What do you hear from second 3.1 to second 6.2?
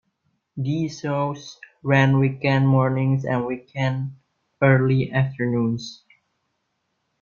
and weekend early afternoons.